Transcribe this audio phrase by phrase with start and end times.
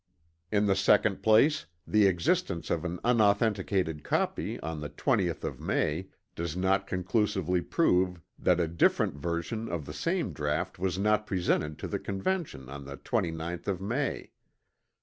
[0.51, 6.07] In the second place the existence of an unauthenticated copy on the 20th of May
[6.33, 11.77] does not conclusively prove that a different version of the same draught was not presented
[11.77, 14.31] to the Convention on the 29th of May.